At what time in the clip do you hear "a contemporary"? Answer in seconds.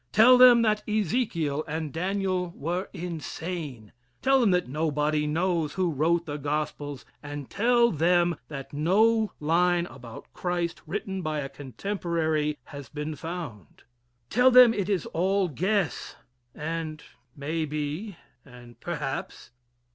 11.41-12.57